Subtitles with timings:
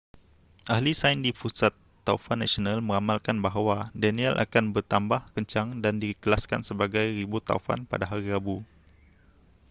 [0.73, 1.73] ahli sains di pusat
[2.05, 8.27] taufan nasional meramalkan bahawa danielle akan bertambah kencang dan dikelaskan sebagai ribut taufan pada hari
[8.35, 8.57] rabu